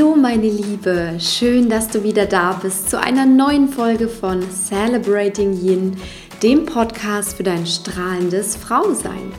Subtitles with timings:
[0.00, 5.52] Hallo meine Liebe, schön, dass du wieder da bist zu einer neuen Folge von Celebrating
[5.52, 5.94] Yin,
[6.42, 9.30] dem Podcast für dein strahlendes Frausein.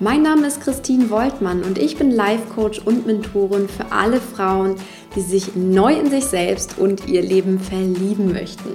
[0.00, 4.74] Mein Name ist Christine Woltmann und ich bin Life Coach und Mentorin für alle Frauen,
[5.16, 8.74] die sich neu in sich selbst und ihr Leben verlieben möchten.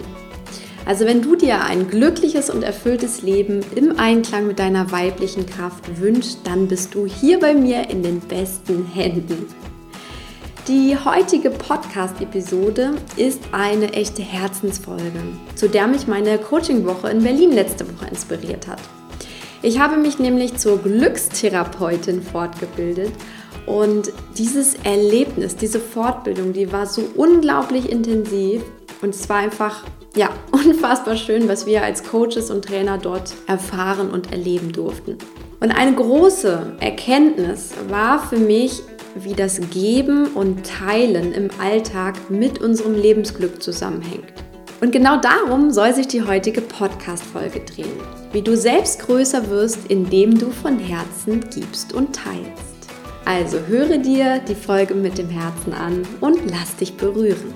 [0.88, 6.02] Also wenn du dir ein glückliches und erfülltes Leben im Einklang mit deiner weiblichen Kraft
[6.02, 9.45] wünschst, dann bist du hier bei mir in den besten Händen.
[10.70, 15.20] Die heutige Podcast-Episode ist eine echte Herzensfolge,
[15.55, 18.78] zu der mich meine Coaching-Woche in Berlin letzte Woche inspiriert hat.
[19.64, 23.12] Ich habe mich nämlich zur Glückstherapeutin fortgebildet
[23.66, 28.62] und dieses Erlebnis, diese Fortbildung, die war so unglaublich intensiv
[29.02, 34.12] und es war einfach ja, unfassbar schön, was wir als Coaches und Trainer dort erfahren
[34.12, 35.17] und erleben durften.
[35.62, 38.84] Und eine große Erkenntnis war für mich,
[39.16, 44.33] wie das Geben und Teilen im Alltag mit unserem Lebensglück zusammenhängt.
[44.81, 48.00] Und genau darum soll sich die heutige Podcast-Folge drehen.
[48.31, 52.70] Wie du selbst größer wirst, indem du von Herzen gibst und teilst.
[53.25, 57.53] Also höre dir die Folge mit dem Herzen an und lass dich berühren.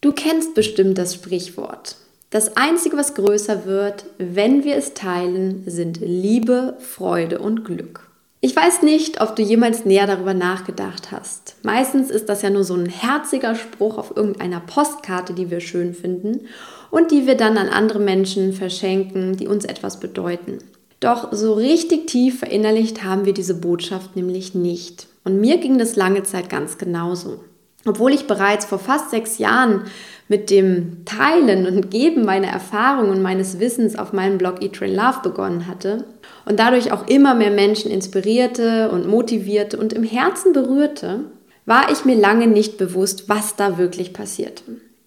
[0.00, 1.96] Du kennst bestimmt das Sprichwort.
[2.30, 8.10] Das Einzige, was größer wird, wenn wir es teilen, sind Liebe, Freude und Glück.
[8.40, 11.56] Ich weiß nicht, ob du jemals näher darüber nachgedacht hast.
[11.62, 15.94] Meistens ist das ja nur so ein herziger Spruch auf irgendeiner Postkarte, die wir schön
[15.94, 16.46] finden
[16.90, 20.58] und die wir dann an andere Menschen verschenken, die uns etwas bedeuten.
[21.00, 25.06] Doch so richtig tief verinnerlicht haben wir diese Botschaft nämlich nicht.
[25.24, 27.40] Und mir ging das lange Zeit ganz genauso.
[27.86, 29.84] Obwohl ich bereits vor fast sechs Jahren
[30.28, 34.94] mit dem Teilen und Geben meiner Erfahrungen und meines Wissens auf meinem Blog Eat Train
[34.94, 36.04] Love begonnen hatte
[36.44, 41.24] und dadurch auch immer mehr Menschen inspirierte und motivierte und im Herzen berührte,
[41.66, 44.62] war ich mir lange nicht bewusst, was da wirklich passierte.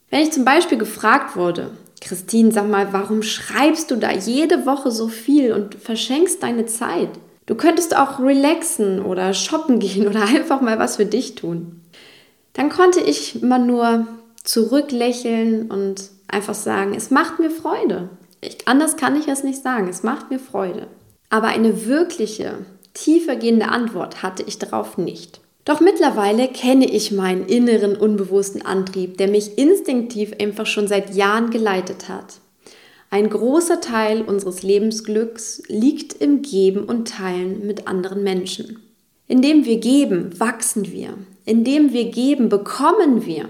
[0.09, 1.69] Wenn ich zum Beispiel gefragt wurde,
[2.01, 7.09] Christine, sag mal, warum schreibst du da jede Woche so viel und verschenkst deine Zeit?
[7.45, 11.81] Du könntest auch relaxen oder shoppen gehen oder einfach mal was für dich tun
[12.53, 14.07] dann konnte ich immer nur
[14.43, 18.09] zurücklächeln und einfach sagen, es macht mir Freude.
[18.41, 20.87] Ich, anders kann ich es nicht sagen, es macht mir Freude.
[21.29, 25.41] Aber eine wirkliche, tiefergehende Antwort hatte ich darauf nicht.
[25.63, 31.51] Doch mittlerweile kenne ich meinen inneren unbewussten Antrieb, der mich instinktiv einfach schon seit Jahren
[31.51, 32.39] geleitet hat.
[33.11, 38.79] Ein großer Teil unseres Lebensglücks liegt im Geben und Teilen mit anderen Menschen.
[39.27, 41.13] Indem wir geben, wachsen wir.
[41.45, 43.49] Indem wir geben, bekommen wir.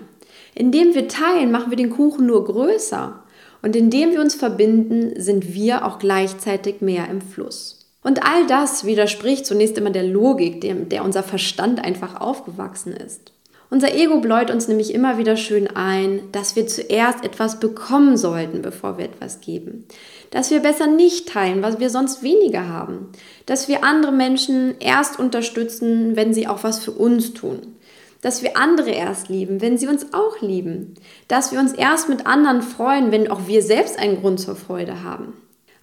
[0.53, 3.23] Indem wir teilen, machen wir den Kuchen nur größer.
[3.61, 7.87] Und indem wir uns verbinden, sind wir auch gleichzeitig mehr im Fluss.
[8.03, 13.31] Und all das widerspricht zunächst immer der Logik, der, der unser Verstand einfach aufgewachsen ist.
[13.69, 18.61] Unser Ego bläut uns nämlich immer wieder schön ein, dass wir zuerst etwas bekommen sollten,
[18.61, 19.85] bevor wir etwas geben.
[20.31, 23.09] Dass wir besser nicht teilen, was wir sonst weniger haben.
[23.45, 27.75] Dass wir andere Menschen erst unterstützen, wenn sie auch was für uns tun
[28.21, 30.95] dass wir andere erst lieben, wenn sie uns auch lieben,
[31.27, 35.03] dass wir uns erst mit anderen freuen, wenn auch wir selbst einen Grund zur Freude
[35.03, 35.33] haben.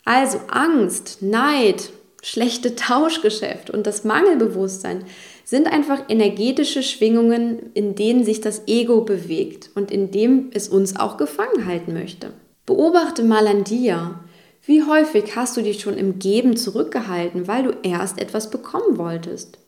[0.04, 1.90] Also Angst, Neid,
[2.22, 5.04] schlechte Tauschgeschäft und das Mangelbewusstsein
[5.44, 10.96] sind einfach energetische Schwingungen, in denen sich das Ego bewegt und in dem es uns
[10.96, 12.32] auch gefangen halten möchte.
[12.66, 14.20] Beobachte mal an dir,
[14.66, 19.58] wie häufig hast du dich schon im Geben zurückgehalten, weil du erst etwas bekommen wolltest?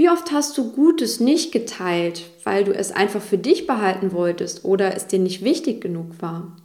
[0.00, 4.64] Wie oft hast du Gutes nicht geteilt, weil du es einfach für dich behalten wolltest
[4.64, 6.56] oder es dir nicht wichtig genug war?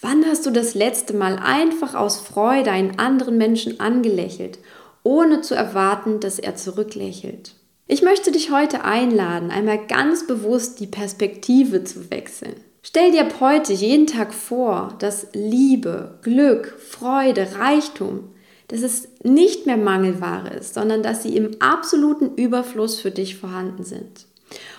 [0.00, 4.58] Wann hast du das letzte Mal einfach aus Freude einen anderen Menschen angelächelt,
[5.04, 7.54] ohne zu erwarten, dass er zurücklächelt?
[7.86, 12.56] Ich möchte dich heute einladen, einmal ganz bewusst die Perspektive zu wechseln.
[12.82, 18.30] Stell dir ab heute jeden Tag vor, dass Liebe, Glück, Freude, Reichtum
[18.70, 23.82] dass es nicht mehr Mangelware ist, sondern dass sie im absoluten Überfluss für dich vorhanden
[23.82, 24.26] sind.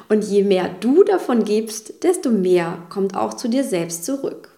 [0.07, 4.49] Und je mehr du davon gibst, desto mehr kommt auch zu dir selbst zurück.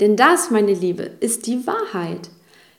[0.00, 2.30] Denn das, meine Liebe, ist die Wahrheit.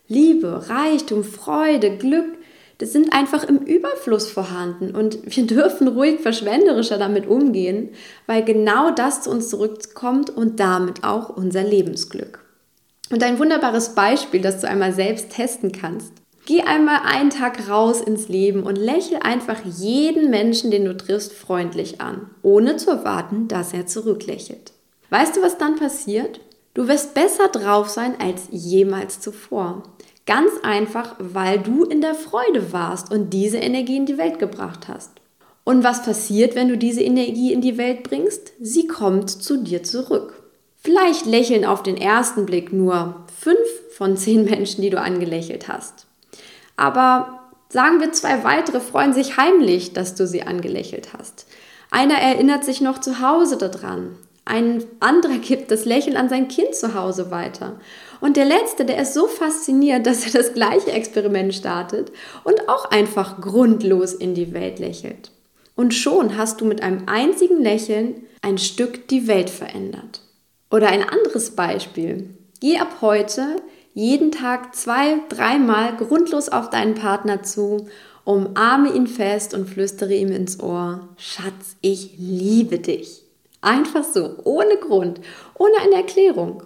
[0.08, 2.38] Liebe, Reichtum, Freude, Glück,
[2.80, 7.90] das sind einfach im Überfluss vorhanden und wir dürfen ruhig verschwenderischer damit umgehen,
[8.26, 12.40] weil genau das zu uns zurückkommt und damit auch unser Lebensglück.
[13.12, 16.14] Und ein wunderbares Beispiel, das du einmal selbst testen kannst.
[16.46, 21.34] Geh einmal einen Tag raus ins Leben und lächel einfach jeden Menschen, den du triffst,
[21.34, 24.72] freundlich an, ohne zu erwarten, dass er zurücklächelt.
[25.12, 26.40] Weißt du, was dann passiert?
[26.74, 29.84] Du wirst besser drauf sein als jemals zuvor.
[30.26, 34.88] Ganz einfach, weil du in der Freude warst und diese Energie in die Welt gebracht
[34.88, 35.12] hast.
[35.64, 38.54] Und was passiert, wenn du diese Energie in die Welt bringst?
[38.60, 40.41] Sie kommt zu dir zurück.
[40.84, 43.58] Vielleicht lächeln auf den ersten Blick nur fünf
[43.96, 46.08] von zehn Menschen, die du angelächelt hast.
[46.76, 51.46] Aber sagen wir, zwei weitere freuen sich heimlich, dass du sie angelächelt hast.
[51.92, 54.18] Einer erinnert sich noch zu Hause daran.
[54.44, 57.80] Ein anderer gibt das Lächeln an sein Kind zu Hause weiter.
[58.20, 62.12] Und der letzte, der ist so fasziniert, dass er das gleiche Experiment startet
[62.44, 65.30] und auch einfach grundlos in die Welt lächelt.
[65.76, 70.22] Und schon hast du mit einem einzigen Lächeln ein Stück die Welt verändert.
[70.72, 72.30] Oder ein anderes Beispiel.
[72.60, 73.58] Geh ab heute
[73.94, 77.88] jeden Tag zwei, dreimal grundlos auf deinen Partner zu,
[78.24, 83.24] umarme ihn fest und flüstere ihm ins Ohr, Schatz, ich liebe dich.
[83.60, 85.20] Einfach so, ohne Grund,
[85.58, 86.64] ohne eine Erklärung.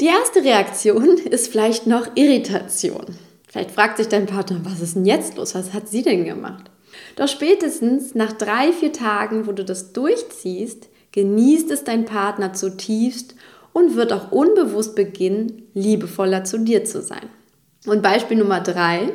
[0.00, 3.06] Die erste Reaktion ist vielleicht noch Irritation.
[3.48, 5.54] Vielleicht fragt sich dein Partner, was ist denn jetzt los?
[5.54, 6.70] Was hat sie denn gemacht?
[7.16, 13.34] Doch spätestens nach drei, vier Tagen, wo du das durchziehst, genießt es dein Partner zutiefst
[13.72, 17.28] und wird auch unbewusst beginnen, liebevoller zu dir zu sein.
[17.86, 19.12] Und Beispiel Nummer drei.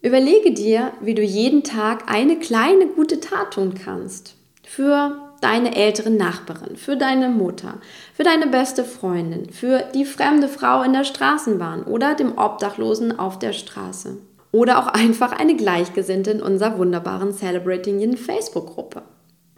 [0.00, 4.34] Überlege dir, wie du jeden Tag eine kleine gute Tat tun kannst.
[4.64, 7.74] Für deine ältere Nachbarin, für deine Mutter,
[8.14, 13.38] für deine beste Freundin, für die fremde Frau in der Straßenbahn oder dem Obdachlosen auf
[13.38, 14.18] der Straße.
[14.52, 19.02] Oder auch einfach eine Gleichgesinnte in unserer wunderbaren Celebrating Yin Facebook-Gruppe.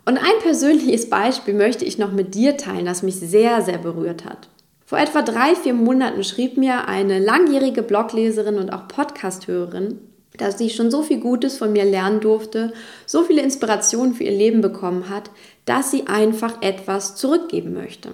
[0.04, 4.24] Und ein persönliches Beispiel möchte ich noch mit dir teilen, das mich sehr, sehr berührt
[4.24, 4.48] hat.
[4.84, 10.00] Vor etwa drei, vier Monaten schrieb mir eine langjährige Blogleserin und auch Podcasthörerin,
[10.36, 12.72] dass sie schon so viel Gutes von mir lernen durfte,
[13.06, 15.30] so viele Inspirationen für ihr Leben bekommen hat,
[15.64, 18.10] dass sie einfach etwas zurückgeben möchte.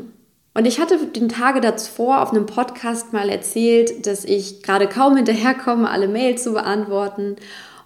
[0.52, 5.16] Und ich hatte den Tage davor auf einem Podcast mal erzählt, dass ich gerade kaum
[5.16, 7.36] hinterherkomme, alle Mails zu beantworten.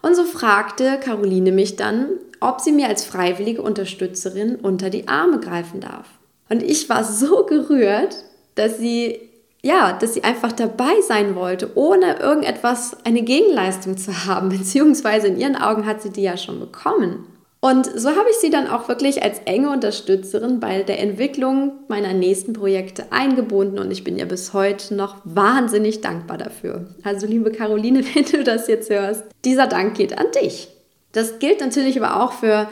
[0.02, 2.08] Und so fragte Caroline mich dann,
[2.40, 6.06] ob sie mir als freiwillige Unterstützerin unter die Arme greifen darf.
[6.48, 8.16] Und ich war so gerührt,
[8.54, 9.30] dass sie
[9.62, 15.38] ja, dass sie einfach dabei sein wollte, ohne irgendetwas, eine Gegenleistung zu haben, beziehungsweise in
[15.38, 17.26] ihren Augen hat sie die ja schon bekommen.
[17.62, 22.14] Und so habe ich sie dann auch wirklich als enge Unterstützerin bei der Entwicklung meiner
[22.14, 26.86] nächsten Projekte eingebunden und ich bin ihr bis heute noch wahnsinnig dankbar dafür.
[27.02, 30.68] Also liebe Caroline, wenn du das jetzt hörst, dieser Dank geht an dich.
[31.12, 32.68] Das gilt natürlich aber auch für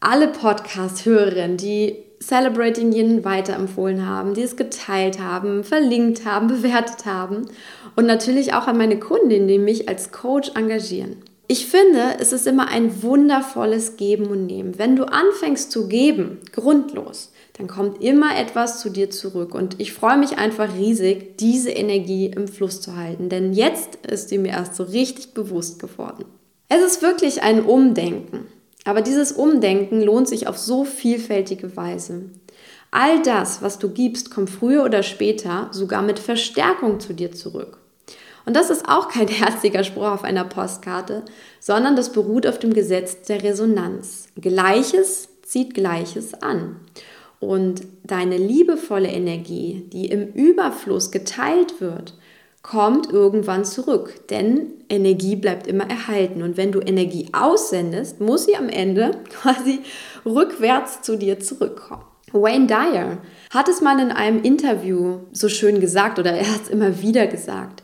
[0.00, 7.46] alle Podcast-Hörerinnen, die Celebrating Yin weiterempfohlen haben, die es geteilt haben, verlinkt haben, bewertet haben
[7.96, 11.16] und natürlich auch an meine Kundinnen, die mich als Coach engagieren.
[11.50, 14.78] Ich finde, es ist immer ein wundervolles Geben und Nehmen.
[14.78, 19.54] Wenn du anfängst zu geben, grundlos, dann kommt immer etwas zu dir zurück.
[19.54, 23.30] Und ich freue mich einfach riesig, diese Energie im Fluss zu halten.
[23.30, 26.26] Denn jetzt ist sie mir erst so richtig bewusst geworden.
[26.68, 28.46] Es ist wirklich ein Umdenken.
[28.84, 32.24] Aber dieses Umdenken lohnt sich auf so vielfältige Weise.
[32.90, 37.78] All das, was du gibst, kommt früher oder später sogar mit Verstärkung zu dir zurück.
[38.48, 41.22] Und das ist auch kein herziger Spruch auf einer Postkarte,
[41.60, 44.28] sondern das beruht auf dem Gesetz der Resonanz.
[44.40, 46.76] Gleiches zieht Gleiches an.
[47.40, 52.14] Und deine liebevolle Energie, die im Überfluss geteilt wird,
[52.62, 56.42] kommt irgendwann zurück, denn Energie bleibt immer erhalten.
[56.42, 59.80] Und wenn du Energie aussendest, muss sie am Ende quasi
[60.24, 62.04] rückwärts zu dir zurückkommen.
[62.32, 63.18] Wayne Dyer
[63.50, 67.26] hat es mal in einem Interview so schön gesagt oder er hat es immer wieder
[67.26, 67.82] gesagt.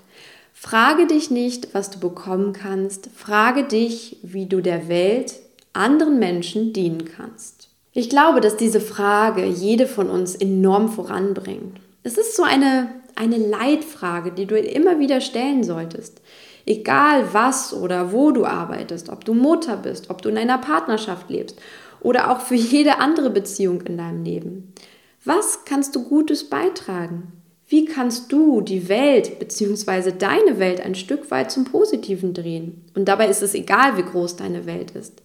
[0.65, 3.11] Frage dich nicht, was du bekommen kannst.
[3.15, 5.35] Frage dich, wie du der Welt,
[5.75, 7.69] anderen Menschen dienen kannst.
[7.93, 11.81] Ich glaube, dass diese Frage jede von uns enorm voranbringt.
[12.03, 16.21] Es ist so eine eine Leitfrage, die du immer wieder stellen solltest.
[16.67, 21.29] Egal was oder wo du arbeitest, ob du Mutter bist, ob du in einer Partnerschaft
[21.29, 21.61] lebst
[22.01, 24.73] oder auch für jede andere Beziehung in deinem Leben.
[25.25, 27.44] Was kannst du Gutes beitragen?
[27.75, 30.13] Wie kannst du die Welt bzw.
[30.17, 32.85] deine Welt ein Stück weit zum Positiven drehen?
[32.95, 35.21] Und dabei ist es egal, wie groß deine Welt ist.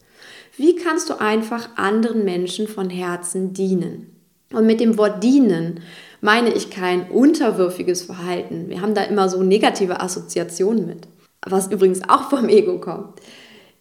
[0.58, 4.16] Wie kannst du einfach anderen Menschen von Herzen dienen?
[4.52, 5.82] Und mit dem Wort dienen
[6.22, 8.68] meine ich kein unterwürfiges Verhalten.
[8.68, 11.08] Wir haben da immer so negative Assoziationen mit,
[11.46, 13.20] was übrigens auch vom Ego kommt.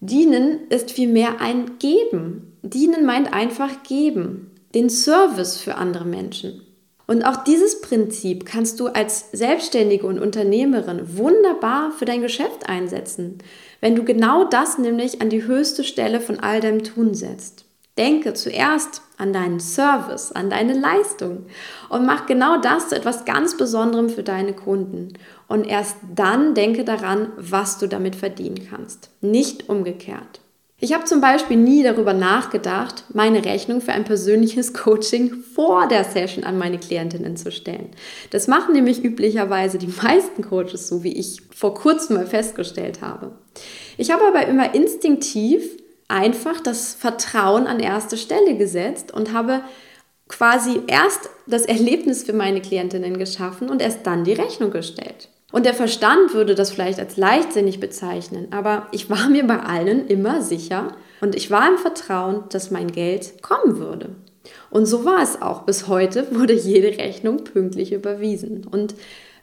[0.00, 2.52] Dienen ist vielmehr ein Geben.
[2.60, 6.67] Dienen meint einfach geben, den Service für andere Menschen.
[7.08, 13.38] Und auch dieses Prinzip kannst du als Selbstständige und Unternehmerin wunderbar für dein Geschäft einsetzen,
[13.80, 17.64] wenn du genau das nämlich an die höchste Stelle von all deinem Tun setzt.
[17.96, 21.46] Denke zuerst an deinen Service, an deine Leistung
[21.88, 25.14] und mach genau das zu etwas ganz Besonderem für deine Kunden.
[25.48, 29.08] Und erst dann denke daran, was du damit verdienen kannst.
[29.22, 30.42] Nicht umgekehrt.
[30.80, 36.04] Ich habe zum Beispiel nie darüber nachgedacht, meine Rechnung für ein persönliches Coaching vor der
[36.04, 37.90] Session an meine Klientinnen zu stellen.
[38.30, 43.32] Das machen nämlich üblicherweise die meisten Coaches, so wie ich vor kurzem mal festgestellt habe.
[43.96, 45.64] Ich habe aber immer instinktiv
[46.06, 49.62] einfach das Vertrauen an erste Stelle gesetzt und habe
[50.28, 55.28] quasi erst das Erlebnis für meine Klientinnen geschaffen und erst dann die Rechnung gestellt.
[55.50, 60.06] Und der Verstand würde das vielleicht als leichtsinnig bezeichnen, aber ich war mir bei allen
[60.06, 60.88] immer sicher
[61.22, 64.10] und ich war im Vertrauen, dass mein Geld kommen würde.
[64.70, 65.62] Und so war es auch.
[65.62, 68.66] Bis heute wurde jede Rechnung pünktlich überwiesen.
[68.70, 68.94] Und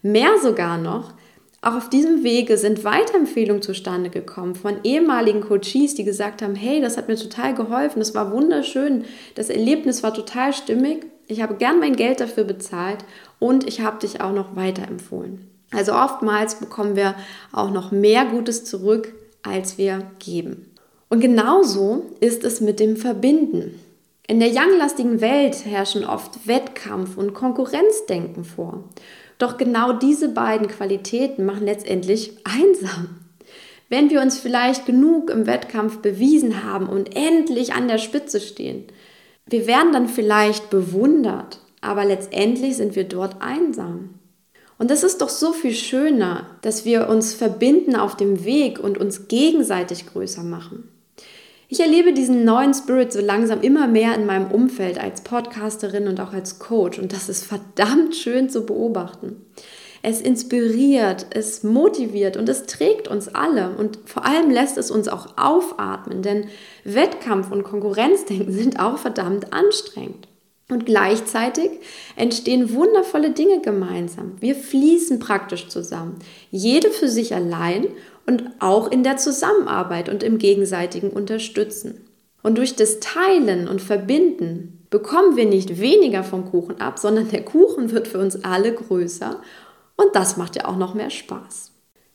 [0.02, 1.14] mehr sogar noch,
[1.62, 6.80] auch auf diesem Wege sind Weiterempfehlungen zustande gekommen von ehemaligen Coaches, die gesagt haben, hey,
[6.80, 11.56] das hat mir total geholfen, das war wunderschön, das Erlebnis war total stimmig, ich habe
[11.56, 13.00] gern mein Geld dafür bezahlt
[13.40, 15.55] und ich habe dich auch noch weiterempfohlen.
[15.72, 17.16] Also oftmals bekommen wir
[17.52, 20.72] auch noch mehr Gutes zurück, als wir geben.
[21.10, 23.80] Und genauso ist es mit dem Verbinden.
[24.28, 28.86] In der younglastigen Welt herrschen oft Wettkampf und Konkurrenzdenken vor.
[29.38, 33.20] Doch genau diese beiden Qualitäten machen letztendlich einsam.
[33.88, 38.86] Wenn wir uns vielleicht genug im Wettkampf bewiesen haben und endlich an der Spitze stehen,
[39.48, 44.16] wir werden dann vielleicht bewundert, aber letztendlich sind wir dort einsam.
[44.78, 48.98] Und das ist doch so viel schöner, dass wir uns verbinden auf dem Weg und
[48.98, 50.90] uns gegenseitig größer machen.
[51.68, 56.20] Ich erlebe diesen neuen Spirit so langsam immer mehr in meinem Umfeld als Podcasterin und
[56.20, 59.38] auch als Coach und das ist verdammt schön zu beobachten.
[60.04, 65.08] Es inspiriert, es motiviert und es trägt uns alle und vor allem lässt es uns
[65.08, 66.46] auch aufatmen, denn
[66.84, 70.28] Wettkampf und Konkurrenzdenken sind auch verdammt anstrengend.
[70.68, 71.70] Und gleichzeitig
[72.16, 74.34] entstehen wundervolle Dinge gemeinsam.
[74.40, 76.18] Wir fließen praktisch zusammen.
[76.50, 77.88] Jede für sich allein
[78.26, 82.06] und auch in der Zusammenarbeit und im gegenseitigen Unterstützen.
[82.42, 87.44] Und durch das Teilen und Verbinden bekommen wir nicht weniger vom Kuchen ab, sondern der
[87.44, 89.42] Kuchen wird für uns alle größer
[89.98, 91.72] und das macht ja auch noch mehr Spaß.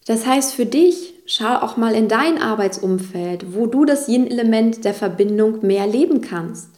[0.06, 4.94] Das heißt für dich, schau auch mal in dein Arbeitsumfeld, wo du das Yin-Element der
[4.94, 6.69] Verbindung mehr leben kannst.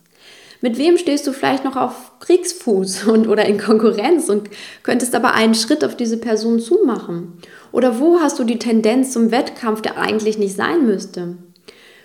[0.63, 4.49] Mit wem stehst du vielleicht noch auf Kriegsfuß und, oder in Konkurrenz und
[4.85, 7.35] könntest aber einen Schritt auf diese Person zumachen?
[7.73, 11.37] Oder wo hast du die Tendenz zum Wettkampf, der eigentlich nicht sein müsste?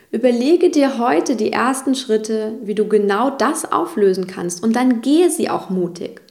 [0.09, 5.29] Überlege dir heute die ersten Schritte, wie du genau das auflösen kannst und dann gehe
[5.29, 6.21] sie auch mutig.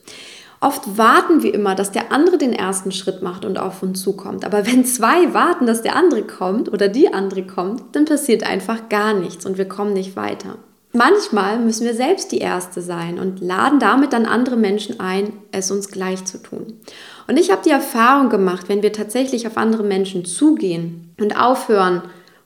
[0.61, 4.45] Oft warten wir immer, dass der andere den ersten Schritt macht und auf uns zukommt.
[4.45, 8.88] Aber wenn zwei warten, dass der andere kommt oder die andere kommt, dann passiert einfach
[8.88, 10.56] gar nichts und wir kommen nicht weiter.
[10.97, 15.71] Manchmal müssen wir selbst die Erste sein und laden damit dann andere Menschen ein, es
[15.71, 16.81] uns gleich zu tun.
[17.29, 22.00] Und ich habe die Erfahrung gemacht, wenn wir tatsächlich auf andere Menschen zugehen und aufhören,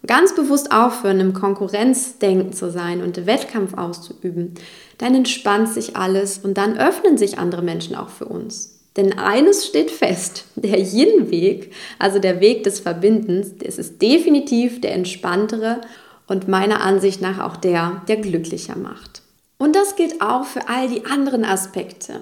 [0.04, 4.54] ganz bewusst aufhören, im Konkurrenzdenken zu sein und Wettkampf auszuüben,
[4.98, 8.80] dann entspannt sich alles und dann öffnen sich andere Menschen auch für uns.
[8.96, 14.94] Denn eines steht fest, der Yin-Weg, also der Weg des Verbindens, das ist definitiv der
[14.94, 15.82] entspanntere
[16.30, 19.22] und meiner Ansicht nach auch der, der glücklicher macht.
[19.58, 22.20] Und das gilt auch für all die anderen Aspekte.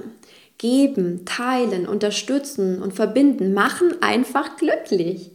[0.57, 5.31] Geben, teilen, unterstützen und verbinden machen einfach glücklich.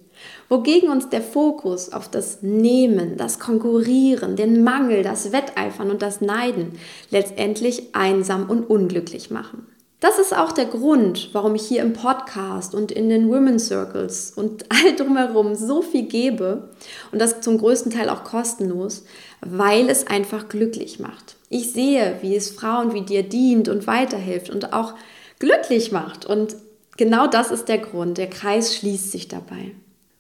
[0.50, 6.20] Wogegen uns der Fokus auf das Nehmen, das Konkurrieren, den Mangel, das Wetteifern und das
[6.20, 6.72] Neiden
[7.12, 9.68] letztendlich einsam und unglücklich machen.
[10.04, 14.34] Das ist auch der Grund, warum ich hier im Podcast und in den Women's Circles
[14.36, 16.68] und all drumherum so viel gebe
[17.14, 19.06] und das zum größten Teil auch kostenlos,
[19.40, 21.38] weil es einfach glücklich macht.
[21.48, 24.94] Ich sehe, wie es Frauen wie dir dient und weiterhilft und auch
[25.40, 26.58] glücklich macht und
[26.98, 28.18] genau das ist der Grund.
[28.18, 29.72] Der Kreis schließt sich dabei.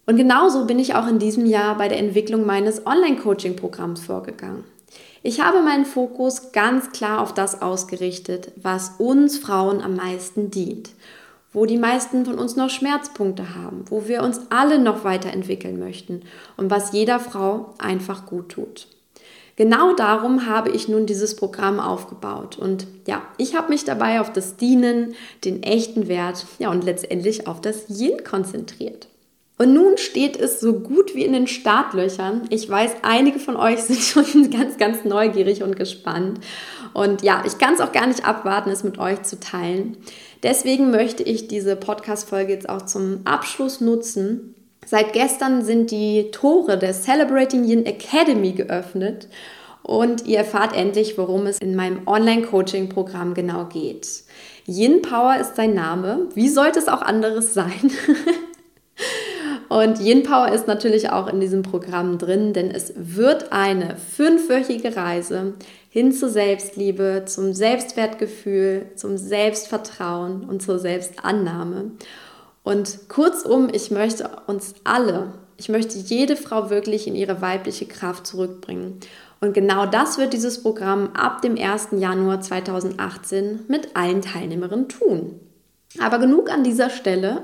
[0.05, 4.63] Und genauso bin ich auch in diesem Jahr bei der Entwicklung meines Online-Coaching-Programms vorgegangen.
[5.25, 10.89] Ich habe meinen Fokus ganz klar auf das ausgerichtet, was uns Frauen am meisten dient,
[11.53, 16.23] wo die meisten von uns noch Schmerzpunkte haben, wo wir uns alle noch weiterentwickeln möchten
[16.57, 18.87] und was jeder Frau einfach gut tut.
[19.55, 22.57] Genau darum habe ich nun dieses Programm aufgebaut.
[22.57, 25.15] Und ja, ich habe mich dabei auf das Dienen,
[25.45, 29.07] den echten Wert ja, und letztendlich auf das Yin konzentriert.
[29.57, 32.41] Und nun steht es so gut wie in den Startlöchern.
[32.49, 36.39] Ich weiß, einige von euch sind schon ganz, ganz neugierig und gespannt.
[36.93, 39.97] Und ja, ich kann es auch gar nicht abwarten, es mit euch zu teilen.
[40.41, 44.55] Deswegen möchte ich diese Podcast-Folge jetzt auch zum Abschluss nutzen.
[44.85, 49.27] Seit gestern sind die Tore der Celebrating Yin Academy geöffnet.
[49.85, 54.07] und ihr erfahrt endlich, worum es in meinem Online-Coaching-Programm genau geht.
[54.65, 56.29] Yin Power ist sein Name.
[56.35, 57.91] Wie sollte es auch anderes sein?
[59.73, 64.95] Und Yin Power ist natürlich auch in diesem Programm drin, denn es wird eine fünfwöchige
[64.95, 65.55] Reise
[65.89, 71.89] hin zur Selbstliebe, zum Selbstwertgefühl, zum Selbstvertrauen und zur Selbstannahme.
[72.61, 78.27] Und kurzum, ich möchte uns alle, ich möchte jede Frau wirklich in ihre weibliche Kraft
[78.27, 78.99] zurückbringen.
[79.41, 81.87] Und genau das wird dieses Programm ab dem 1.
[81.97, 85.39] Januar 2018 mit allen Teilnehmerinnen tun.
[85.99, 87.41] Aber genug an dieser Stelle.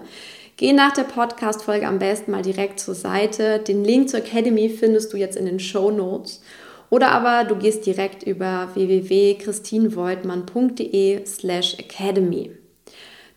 [0.59, 3.59] Geh nach der Podcast-Folge am besten mal direkt zur Seite.
[3.59, 6.41] Den Link zur Academy findest du jetzt in den Show Notes.
[6.89, 12.51] Oder aber du gehst direkt über www.christinvoigtmann.de slash academy.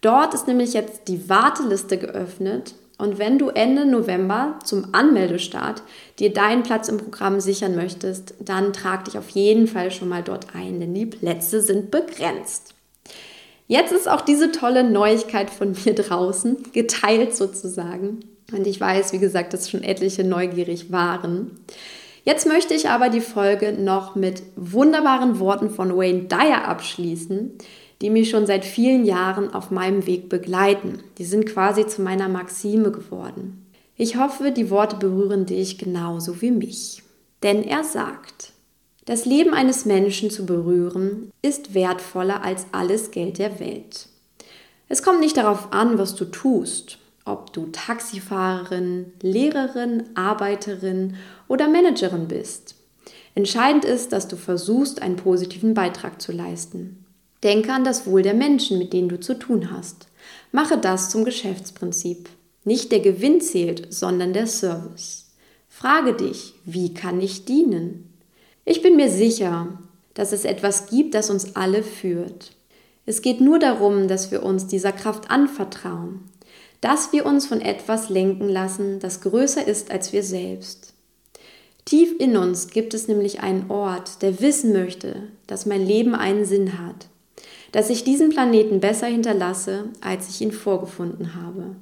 [0.00, 5.84] Dort ist nämlich jetzt die Warteliste geöffnet und wenn du Ende November zum Anmeldestart
[6.18, 10.24] dir deinen Platz im Programm sichern möchtest, dann trag dich auf jeden Fall schon mal
[10.24, 12.74] dort ein, denn die Plätze sind begrenzt.
[13.66, 18.20] Jetzt ist auch diese tolle Neuigkeit von mir draußen, geteilt sozusagen.
[18.52, 21.52] Und ich weiß, wie gesagt, dass schon etliche neugierig waren.
[22.24, 27.52] Jetzt möchte ich aber die Folge noch mit wunderbaren Worten von Wayne Dyer abschließen,
[28.00, 31.00] die mich schon seit vielen Jahren auf meinem Weg begleiten.
[31.18, 33.66] Die sind quasi zu meiner Maxime geworden.
[33.96, 37.02] Ich hoffe, die Worte berühren dich genauso wie mich.
[37.42, 38.52] Denn er sagt,
[39.04, 44.08] das Leben eines Menschen zu berühren, ist wertvoller als alles Geld der Welt.
[44.88, 51.16] Es kommt nicht darauf an, was du tust, ob du Taxifahrerin, Lehrerin, Arbeiterin
[51.48, 52.76] oder Managerin bist.
[53.34, 57.04] Entscheidend ist, dass du versuchst, einen positiven Beitrag zu leisten.
[57.42, 60.06] Denke an das Wohl der Menschen, mit denen du zu tun hast.
[60.52, 62.28] Mache das zum Geschäftsprinzip.
[62.64, 65.30] Nicht der Gewinn zählt, sondern der Service.
[65.68, 68.11] Frage dich, wie kann ich dienen?
[68.64, 69.66] Ich bin mir sicher,
[70.14, 72.52] dass es etwas gibt, das uns alle führt.
[73.06, 76.20] Es geht nur darum, dass wir uns dieser Kraft anvertrauen,
[76.80, 80.94] dass wir uns von etwas lenken lassen, das größer ist als wir selbst.
[81.84, 86.44] Tief in uns gibt es nämlich einen Ort, der wissen möchte, dass mein Leben einen
[86.44, 87.08] Sinn hat,
[87.72, 91.74] dass ich diesen Planeten besser hinterlasse, als ich ihn vorgefunden habe,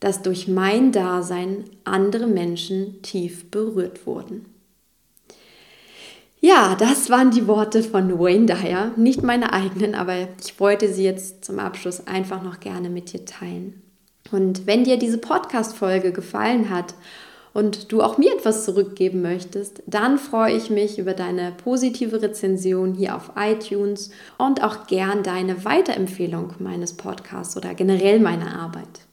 [0.00, 4.57] dass durch mein Dasein andere Menschen tief berührt wurden.
[6.40, 11.02] Ja, das waren die Worte von Wayne Dyer, nicht meine eigenen, aber ich wollte sie
[11.02, 13.82] jetzt zum Abschluss einfach noch gerne mit dir teilen.
[14.30, 16.94] Und wenn dir diese Podcast-Folge gefallen hat
[17.54, 22.94] und du auch mir etwas zurückgeben möchtest, dann freue ich mich über deine positive Rezension
[22.94, 29.08] hier auf iTunes und auch gern deine Weiterempfehlung meines Podcasts oder generell meiner Arbeit.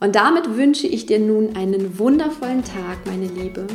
[0.00, 3.66] Und damit wünsche ich dir nun einen wundervollen Tag, meine Liebe.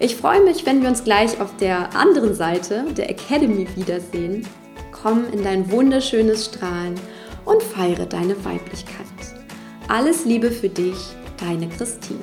[0.00, 4.46] Ich freue mich, wenn wir uns gleich auf der anderen Seite der Academy wiedersehen.
[4.90, 6.94] Komm in dein wunderschönes Strahlen
[7.44, 9.06] und feiere deine Weiblichkeit.
[9.88, 10.96] Alles Liebe für dich,
[11.38, 12.20] deine Christine.